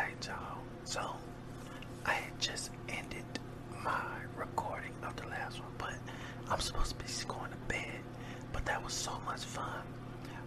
Alright, 0.00 0.26
y'all. 0.26 0.56
So, 0.84 1.00
I 2.06 2.20
just 2.38 2.70
ended 2.88 3.26
my 3.84 4.16
recording 4.34 4.92
of 5.02 5.14
the 5.16 5.26
last 5.28 5.60
one, 5.60 5.72
but 5.76 5.92
I'm 6.50 6.58
supposed 6.58 6.98
to 6.98 7.04
be 7.04 7.10
going 7.28 7.50
to 7.50 7.56
bed. 7.68 8.00
But 8.50 8.64
that 8.64 8.82
was 8.82 8.94
so 8.94 9.12
much 9.26 9.42
fun. 9.42 9.82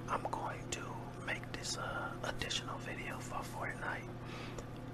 I'm 0.09 0.23
going 0.31 0.63
to 0.72 0.80
make 1.28 1.52
this 1.52 1.78
uh, 1.78 2.09
additional 2.23 2.80
video 2.80 3.19
for 3.19 3.36
Fortnite, 3.55 4.09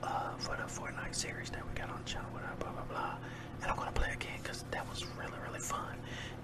uh, 0.03 0.35
for 0.37 0.57
the 0.57 0.63
Fortnite 0.63 1.15
series 1.15 1.49
that 1.51 1.65
we 1.65 1.73
got 1.79 1.89
on 1.89 2.03
channel, 2.03 2.27
whatever, 2.33 2.55
blah 2.59 2.71
blah 2.71 2.83
blah. 2.83 3.15
And 3.61 3.71
I'm 3.71 3.77
gonna 3.77 3.93
play 3.93 4.11
again 4.13 4.39
because 4.43 4.65
that 4.71 4.87
was 4.89 5.05
really 5.17 5.37
really 5.47 5.59
fun. 5.59 5.95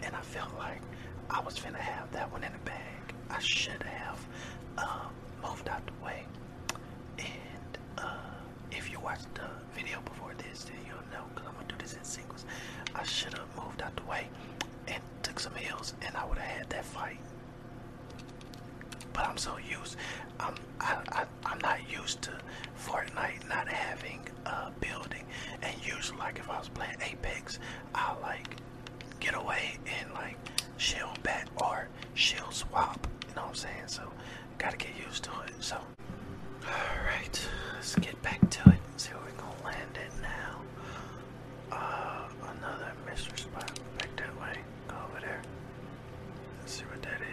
And 0.03 0.15
I 0.15 0.21
felt 0.21 0.55
like 0.57 0.81
I 1.29 1.41
was 1.41 1.55
finna 1.59 1.75
have 1.79 2.09
that 2.13 2.31
one 2.31 2.45
in 2.45 2.53
the 2.53 2.59
bag. 2.59 3.13
I 3.29 3.39
should 3.39 3.83
have 3.83 4.25
uh, 4.77 5.05
moved 5.45 5.67
out 5.67 5.85
the 5.85 6.05
way. 6.05 6.25
And 7.17 7.77
uh, 7.97 8.17
if 8.71 8.91
you 8.91 8.99
watched 8.99 9.33
the 9.35 9.47
video 9.73 10.01
before 10.01 10.33
this, 10.37 10.63
then 10.65 10.77
you'll 10.85 10.97
know 11.11 11.25
because 11.33 11.47
I'm 11.47 11.53
gonna 11.53 11.67
do 11.67 11.75
this 11.79 11.93
in 11.93 12.03
sequence. 12.03 12.45
I 12.93 13.03
should 13.03 13.33
have 13.33 13.47
moved 13.55 13.81
out 13.81 13.95
the 13.95 14.03
way 14.03 14.27
and 14.87 15.01
took 15.23 15.39
some 15.39 15.55
hills, 15.55 15.93
and 16.01 16.15
I 16.15 16.25
would 16.25 16.37
have 16.37 16.57
had 16.57 16.69
that 16.71 16.85
fight. 16.85 17.19
I'm 19.35 19.39
so 19.39 19.57
used. 19.69 19.97
I'm 20.39 20.55
I, 20.79 20.95
I 21.09 21.25
I'm 21.45 21.59
not 21.59 21.79
used 21.91 22.21
to 22.21 22.31
Fortnite 22.87 23.49
not 23.49 23.67
having 23.67 24.21
a 24.45 24.71
building, 24.79 25.25
and 25.61 25.75
usually 25.85 26.17
like 26.19 26.39
if 26.39 26.49
I 26.49 26.57
was 26.57 26.69
playing 26.69 26.95
Apex, 27.01 27.59
I'll 27.93 28.17
like 28.21 28.55
get 29.19 29.35
away 29.35 29.77
and 29.99 30.13
like 30.13 30.37
shield 30.77 31.21
back 31.21 31.49
or 31.57 31.89
shield 32.13 32.53
swap. 32.53 33.05
You 33.27 33.35
know 33.35 33.41
what 33.41 33.49
I'm 33.49 33.55
saying? 33.55 33.87
So 33.87 34.03
gotta 34.57 34.77
get 34.77 34.91
used 35.05 35.25
to 35.25 35.31
it. 35.47 35.53
So 35.59 35.75
alright, 36.63 37.49
let's 37.73 37.93
get 37.95 38.21
back 38.21 38.49
to 38.51 38.69
it. 38.69 38.79
See 38.95 39.11
where 39.11 39.21
we're 39.21 39.41
gonna 39.41 39.65
land 39.65 39.97
it 39.97 40.13
now. 40.21 41.75
Uh 41.75 42.29
another 42.57 42.93
mystery 43.05 43.37
spot 43.37 43.77
back 43.97 44.15
that 44.15 44.39
way. 44.39 44.59
Go 44.87 44.95
over 45.09 45.19
there. 45.19 45.41
Let's 46.61 46.71
see 46.71 46.85
what 46.85 47.01
that 47.01 47.19
is. 47.19 47.25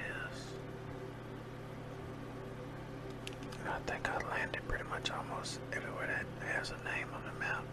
I 3.69 3.79
think 3.91 4.09
I 4.11 4.19
landed 4.29 4.61
pretty 4.69 4.85
much 4.91 5.11
almost 5.11 5.61
everywhere 5.73 6.25
that 6.41 6.49
has 6.57 6.71
a 6.71 6.85
name 6.85 7.07
on 7.15 7.23
the 7.25 7.39
map. 7.41 7.65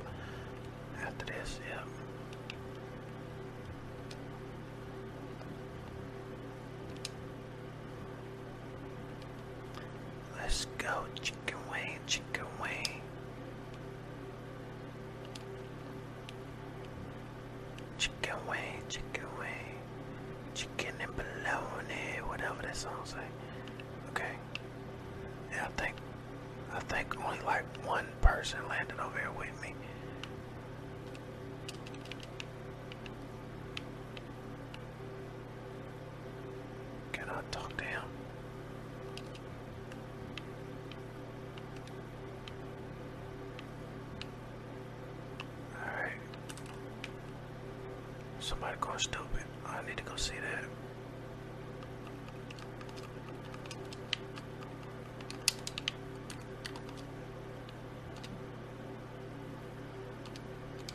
After 1.01 1.25
this, 1.25 1.59
yep. 1.69 1.87
Let's 10.37 10.65
go, 10.77 11.03
chicken 11.21 11.57
wing, 11.71 11.99
chicken 12.07 12.45
wing. 12.61 13.01
Chicken 17.97 18.35
wing, 18.47 18.81
chicken 18.87 19.25
wing. 19.37 19.75
Chicken 20.53 20.93
and 21.01 21.11
bologna, 21.15 22.21
song 22.79 22.93
say. 23.03 23.17
Okay. 24.11 24.31
Yeah, 25.51 25.65
I 25.67 25.81
think 25.81 25.95
I 26.71 26.79
think 26.79 27.25
only 27.25 27.39
like 27.45 27.65
one 27.85 28.07
person 28.21 28.59
landed 28.69 28.97
over 29.01 29.19
here 29.19 29.31
with 29.37 29.61
me. 29.61 29.73
Can 37.11 37.29
I 37.29 37.41
talk 37.51 37.75
to 37.77 37.83
him? 37.83 38.03
Alright. 45.75 46.13
Somebody 48.39 48.77
going 48.79 48.99
stupid. 48.99 49.25
I 49.65 49.85
need 49.85 49.97
to 49.97 50.03
go 50.03 50.15
see 50.15 50.35
that. 50.35 50.65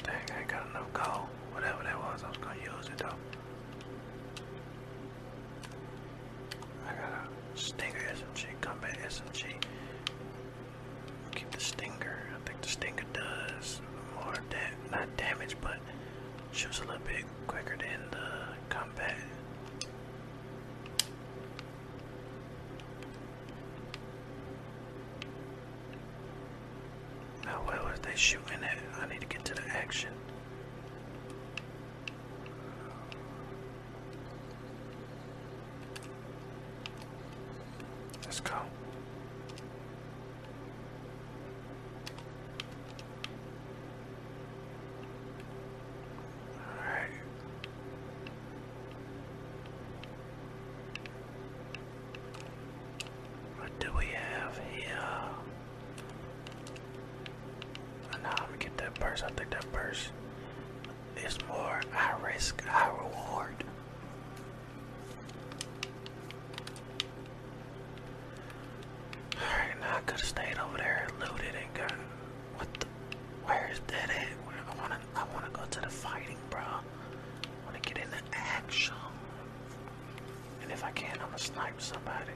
Dang, 0.02 0.14
I 0.34 0.40
ain't 0.40 0.48
got 0.48 0.66
enough 0.68 0.92
gold. 0.92 1.28
Whatever 1.52 1.82
that 1.84 1.98
was, 1.98 2.22
I 2.24 2.28
was 2.28 2.36
gonna 2.38 2.56
use 2.60 2.88
it 2.88 2.98
though. 2.98 3.16
I 6.88 6.94
got 6.94 7.10
a 7.12 7.58
Stinger 7.58 8.00
SMG, 8.12 8.46
combat 8.60 8.98
SMG. 9.06 9.44
Keep 11.34 11.50
the 11.50 11.60
Stinger. 11.60 12.18
I 12.34 12.48
think 12.48 12.60
the 12.60 12.68
Stinger 12.68 13.04
does 13.12 13.80
more 14.14 14.34
da- 14.50 14.90
not 14.96 15.16
damage, 15.16 15.56
but 15.60 15.78
shoots 16.52 16.78
a 16.80 16.82
little 16.84 17.00
bit 17.06 17.24
quicker 17.46 17.76
than 17.76 18.00
the 18.10 18.74
combat. 18.74 19.16
Now, 27.44 27.60
where 27.66 27.82
was 27.82 28.00
they 28.00 28.03
shooting? 28.16 28.58
I 29.00 29.06
need 29.06 29.20
to 29.20 29.26
get 29.26 29.44
to 29.46 29.54
the 29.54 29.62
action. 29.68 30.10
Let's 38.24 38.40
go. 38.40 38.54
Alright. 46.56 47.10
What 53.58 53.78
do 53.80 53.92
we 53.96 54.06
have 54.06 54.58
here? 54.74 54.88
Now 58.22 58.34
let 58.40 58.50
me 58.52 58.58
get 58.58 58.76
that 58.78 58.94
purse. 58.94 59.22
I 59.22 59.28
think 59.30 59.50
that 59.50 59.70
purse 59.72 60.08
is 61.24 61.38
more 61.46 61.80
high 61.92 62.16
risk, 62.26 62.64
high 62.64 62.88
reward. 62.88 63.64
Alright, 69.36 69.80
now 69.80 69.96
I 69.96 70.00
could 70.00 70.20
have 70.20 70.24
stayed 70.28 70.58
over 70.58 70.78
there 70.78 71.06
and 71.08 71.20
looted 71.20 71.54
and 71.54 71.74
got 71.74 71.92
what 72.56 72.72
the 72.80 72.86
where 73.44 73.68
is 73.72 73.80
that 73.88 74.10
at? 74.10 74.28
Where, 74.46 74.56
I 74.70 74.80
wanna 74.80 74.98
I 75.14 75.24
wanna 75.34 75.50
go 75.52 75.62
to 75.70 75.80
the 75.80 75.88
fighting, 75.90 76.38
bro. 76.50 76.60
I 76.60 76.80
wanna 77.66 77.80
get 77.80 77.98
into 77.98 78.16
action. 78.32 78.94
And 80.62 80.63
if 80.74 80.82
I 80.82 80.90
can, 80.90 81.12
I'm 81.20 81.26
gonna 81.26 81.38
snipe 81.38 81.80
somebody. 81.80 82.32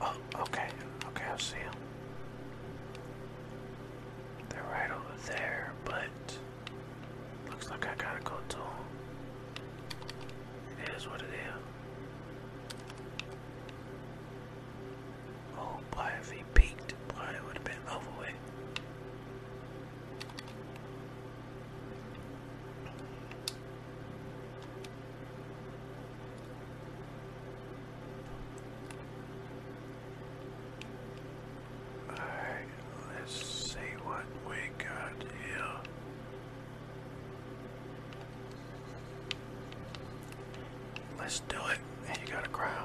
Oh, 0.00 0.16
okay. 0.42 0.68
Okay, 1.08 1.24
I 1.24 1.36
see 1.36 1.56
them. 1.56 1.73
we 34.48 34.56
got 34.78 35.12
here. 35.46 35.80
Let's 41.18 41.40
do 41.40 41.56
it. 41.70 41.78
You 42.20 42.32
got 42.32 42.46
a 42.46 42.50
crown. 42.50 42.83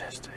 chest. 0.00 0.29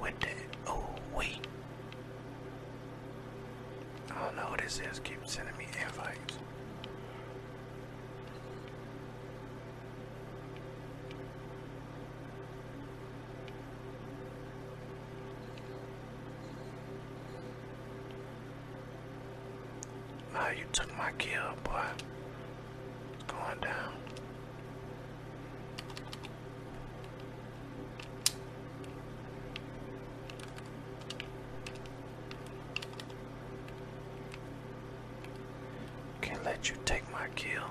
went 0.00 0.20
to, 0.20 0.28
oh 0.66 0.86
wait. 1.14 1.46
I 4.10 4.24
don't 4.24 4.36
know 4.36 4.50
what 4.50 4.60
this 4.60 4.80
is, 4.80 4.98
keep 5.00 5.18
sending 5.26 5.56
me 5.56 5.66
invites. 5.82 6.38
Nah, 20.32 20.50
you 20.50 20.64
took 20.72 20.96
my 20.96 21.10
kill, 21.18 21.40
boy. 21.64 22.07
you 36.68 36.76
take 36.84 37.10
my 37.10 37.26
kill. 37.34 37.62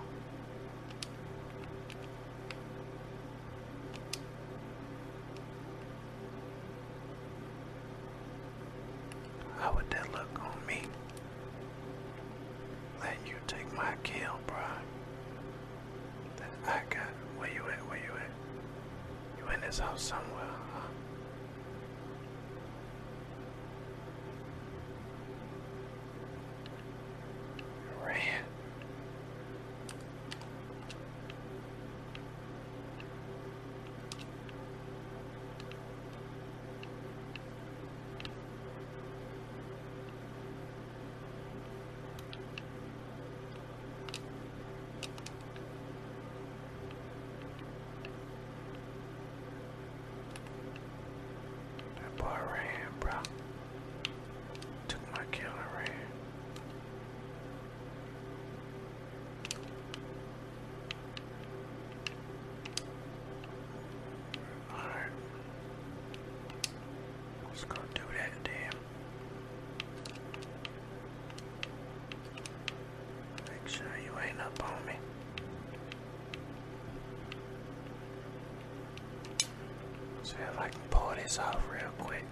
this 81.27 81.39
off 81.39 81.59
real 81.69 81.91
quick. 81.97 82.23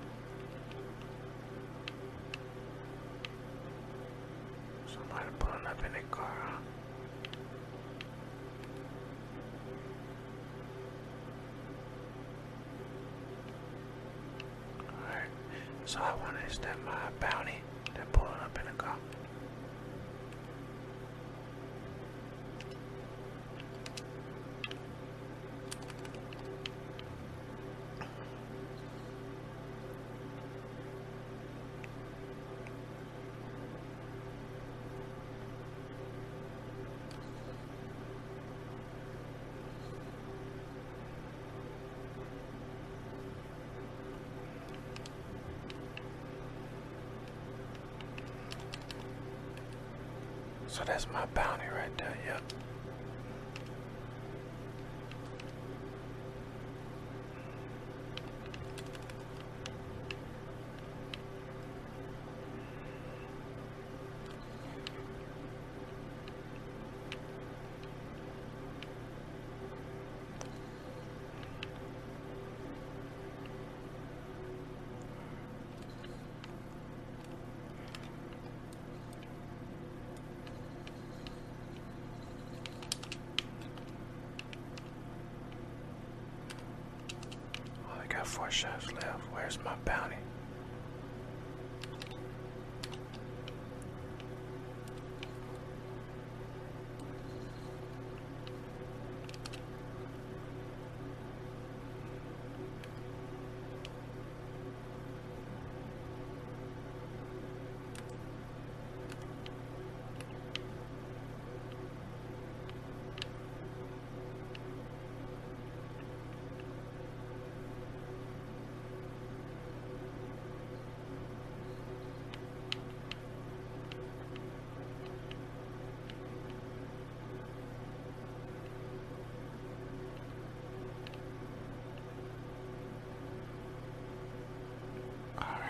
Somebody 4.87 5.25
pulling 5.37 5.67
up 5.67 5.83
in 5.83 5.91
car. 6.11 6.59
Alright, 14.79 15.29
so 15.83 15.99
I 15.99 16.15
want 16.23 16.37
to 16.47 16.55
step 16.55 16.77
my 16.85 17.04
So 50.75 50.83
that's 50.83 51.07
my 51.09 51.25
bounty 51.27 51.63
right 51.73 51.97
there, 51.97 52.17
yep. 52.27 52.41
Four 88.35 88.51
shots 88.51 88.91
left. 88.91 89.21
Where's 89.31 89.57
my 89.63 89.75
bounty? 89.85 90.17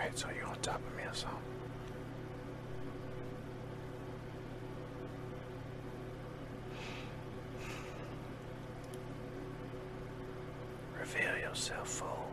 Alright, 0.06 0.18
so 0.20 0.28
you're 0.38 0.46
on 0.46 0.56
top 0.62 0.80
of 0.86 0.96
me 0.96 1.02
or 1.02 1.12
something? 1.12 1.38
Reveal 11.00 11.38
yourself, 11.38 11.88
fool. 11.88 12.28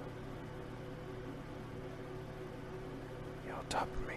You're 3.48 3.56
on 3.56 3.66
top 3.70 3.88
of 3.92 4.08
me. 4.08 4.14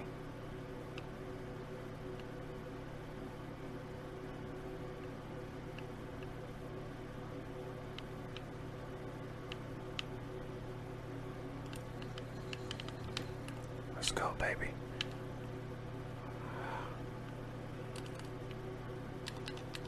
Let's 13.95 14.13
go, 14.13 14.26
baby. 14.39 14.71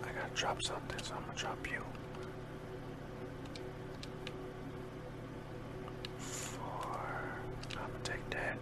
I 0.03 0.13
gotta 0.13 0.35
drop 0.35 0.63
something, 0.63 0.99
so 1.03 1.15
I'm 1.15 1.23
gonna 1.23 1.39
drop 1.39 1.71
you. 1.71 1.83
Four. 6.19 7.39
I'm 7.73 7.77
gonna 7.77 8.05
take 8.05 8.31
that 8.31 8.59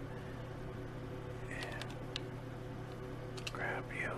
and 1.49 1.83
grab 3.53 3.83
you. 4.01 4.11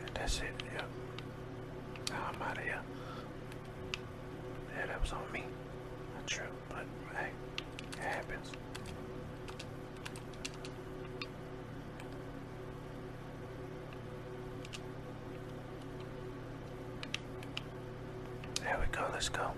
And 0.00 0.14
that's 0.14 0.38
it, 0.40 0.54
yep. 0.74 0.88
Now 2.10 2.30
I'm 2.34 2.42
out 2.42 2.58
of 2.58 2.64
here. 2.64 2.80
Yeah, 4.78 4.86
that 4.86 5.00
was 5.00 5.12
on 5.12 5.32
me. 5.32 5.44
Not 6.14 6.26
true, 6.26 6.44
but 6.68 6.84
hey, 7.16 7.30
it 7.92 7.98
happens. 7.98 8.52
There 18.62 18.78
we 18.80 18.96
go, 18.96 19.04
let's 19.12 19.28
go. 19.28 19.50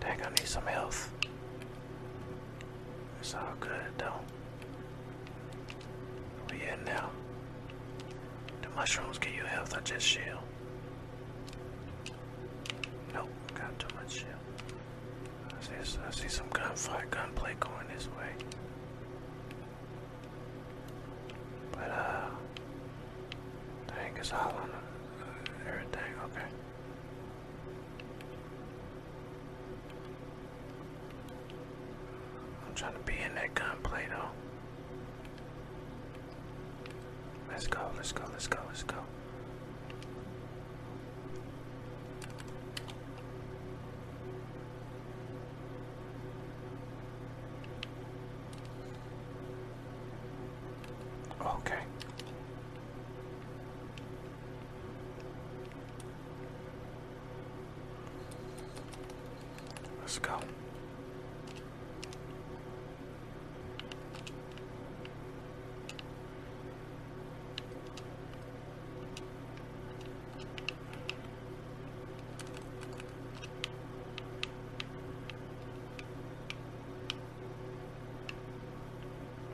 Dang, 0.00 0.22
I 0.22 0.28
need 0.30 0.46
some 0.46 0.66
health. 0.66 1.10
It's 3.20 3.34
all 3.34 3.54
good 3.60 3.70
though. 3.98 4.20
We 6.50 6.62
in 6.62 6.84
now. 6.84 7.10
The 8.62 8.68
mushrooms 8.70 9.18
I 9.86 9.88
just 9.88 10.04
shield. 10.04 10.40
Nope, 13.14 13.28
got 13.54 13.78
too 13.78 13.86
much 13.94 14.14
shield. 14.14 14.32
I 15.48 15.84
see, 15.84 15.98
I 16.04 16.10
see 16.10 16.28
some 16.28 16.48
gunfight, 16.48 17.08
gunplay 17.08 17.54
going 17.60 17.86
this 17.94 18.08
way. 18.18 18.32
But, 21.70 21.88
uh, 21.88 22.30
dang, 23.86 24.16
it's 24.16 24.32
all 24.32 24.56
on 24.60 24.70
uh, 24.72 25.68
everything, 25.68 26.02
okay. 26.24 26.65
Let's 60.16 60.28
go. 60.28 60.38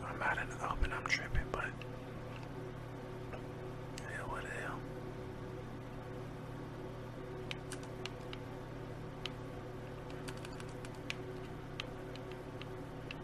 I'm 0.06 0.22
out 0.22 0.38
in 0.38 0.48
the 0.48 0.70
open, 0.70 0.92
I'm 0.92 1.04
tripping, 1.06 1.42
but 1.50 1.64
yeah, 3.98 4.06
what 4.28 4.42
the 4.42 4.48
hell? 4.48 4.78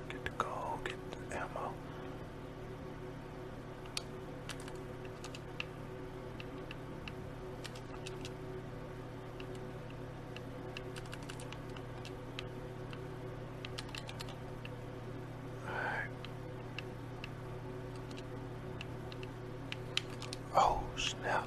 Get 0.09 0.25
the 0.25 0.31
gold, 0.39 0.79
get 0.85 0.97
the 1.31 1.37
ammo. 1.37 1.73
Alright. 15.67 16.09
Oh, 20.57 20.81
snap. 20.97 21.47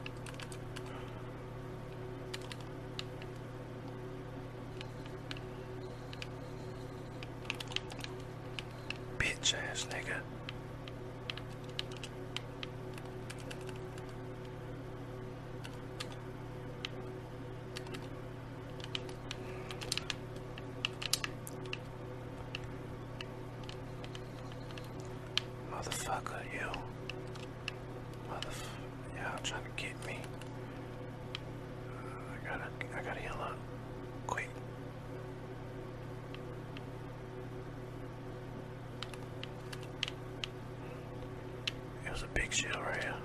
Ass 9.81 9.87
nigga. 9.87 10.17
Motherfucker, 25.71 26.43
you. 26.53 26.59
Motherf 28.29 28.63
y'all 29.17 29.39
trying 29.43 29.63
to 29.63 29.69
get 29.75 30.05
me. 30.05 30.19
I 31.89 32.47
gotta, 32.47 32.65
I 32.95 33.01
gotta 33.03 33.19
heal 33.19 33.37
up. 33.41 33.57
Quick. 34.27 34.49
It 42.05 42.11
was 42.11 42.20
a 42.20 42.20
big 42.33 42.51
shield 42.51 42.75
right 42.75 43.03
here. 43.03 43.15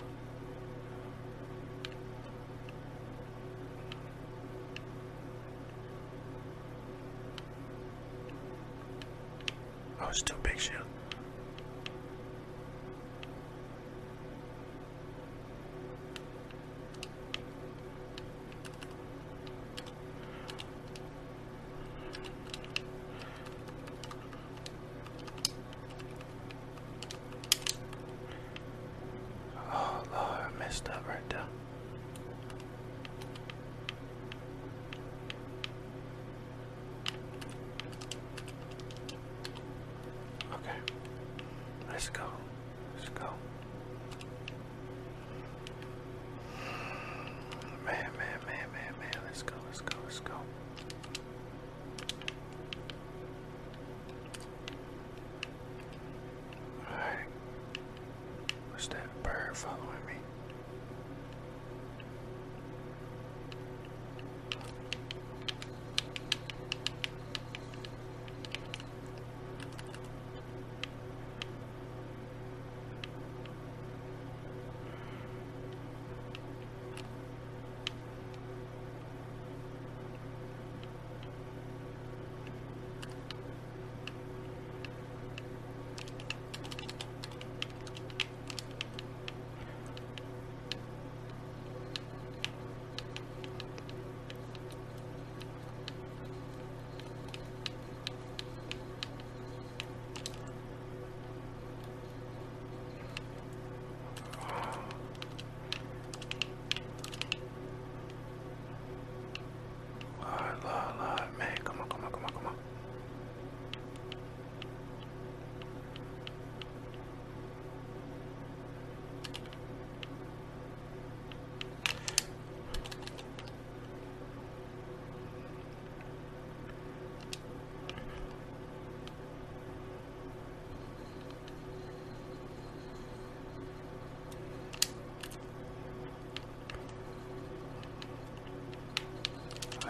Oh, 10.01 10.09
it's 10.09 10.23
two 10.23 10.35
big 10.43 10.59
shield. 10.59 10.87
let's 41.97 42.11
go. 42.11 42.25
Let's 42.95 43.09
go. 43.09 43.25
Man, 47.87 48.11
man, 48.19 48.41
man, 48.47 48.69
man, 48.73 48.95
man. 49.01 49.23
Let's 49.25 49.43
go, 49.43 49.55
let's 49.67 49.81
go, 49.81 49.97
let's 50.05 50.21
go. 50.21 50.35
Alright. 56.87 57.27
What's 58.71 58.76
that 58.89 59.23
bird 59.23 59.57
following 59.57 60.05
me? 60.07 60.15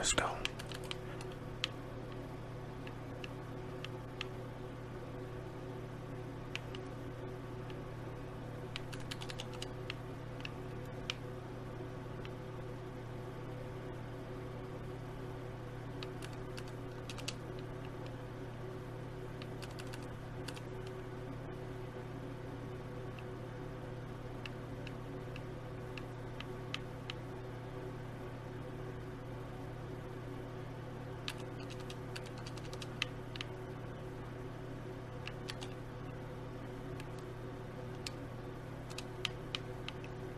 Let's 0.07 0.15
go. 0.15 0.31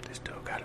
This 0.09 0.18
dude 0.20 0.42
gotta 0.42 0.64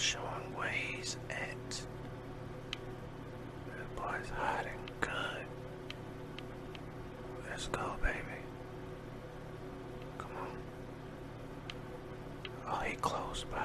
showing 0.00 0.54
where 0.56 0.68
he's 0.70 1.18
at. 1.28 1.68
This 1.68 1.86
boy's 3.96 4.30
hiding 4.34 4.72
good. 5.00 5.12
Let's 7.50 7.66
go, 7.68 7.92
baby. 8.02 8.16
Come 10.16 10.30
on. 10.40 10.48
Oh, 12.66 12.80
he 12.84 12.96
close 12.96 13.44
by. 13.52 13.58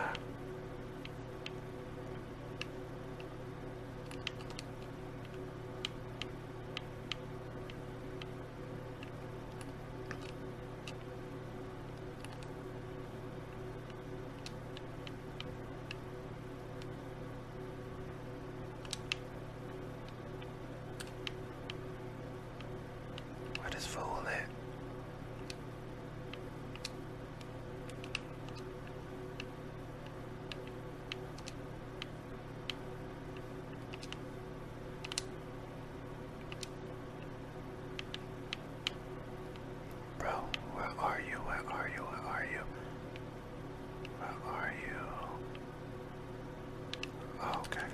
Where 23.62 23.70
this 23.72 23.86
fool 23.86 24.22
at? 24.28 24.48
Bro, 40.20 40.32
where 40.74 40.86
are 41.00 41.20
you? 41.22 41.38
Where 41.38 41.64
are 41.72 41.90
you? 41.90 42.02
Where 42.04 42.22
are 42.22 42.46
you? 42.52 42.64
Where 44.20 44.54
are 44.54 44.74
you? 44.86 44.96
Oh, 47.42 47.62
okay. 47.62 47.88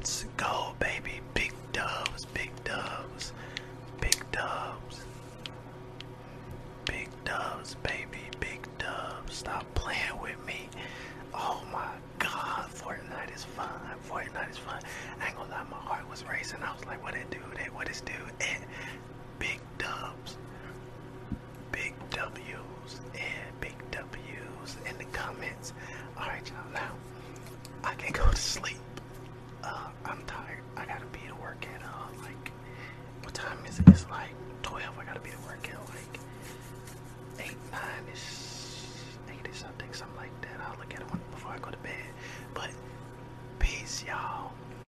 Let's 0.00 0.24
go, 0.38 0.72
baby. 0.78 1.20
Big 1.34 1.52
dubs, 1.74 2.24
big 2.32 2.50
dubs, 2.64 3.34
big 4.00 4.16
dubs. 4.32 5.04
Big 6.86 7.10
dubs, 7.26 7.74
baby, 7.82 8.22
big 8.40 8.66
dubs. 8.78 9.34
Stop 9.34 9.66
playing 9.74 10.18
with 10.22 10.42
me. 10.46 10.70
Oh 11.34 11.62
my 11.70 11.90
god, 12.18 12.70
Fortnite 12.70 13.36
is 13.36 13.44
fun. 13.44 13.68
Fortnite 14.08 14.50
is 14.50 14.56
fun. 14.56 14.80
I 15.20 15.26
ain't 15.26 15.36
gonna 15.36 15.50
lie, 15.50 15.64
my 15.70 15.76
heart 15.76 16.08
was 16.08 16.24
racing. 16.24 16.62
I 16.62 16.72
was 16.72 16.86
like, 16.86 17.02
what 17.04 17.14
it 17.14 17.30
do? 17.30 17.38
That 17.58 17.74
what 17.74 17.86
this 17.86 18.00
do? 18.00 18.14
And 18.40 18.64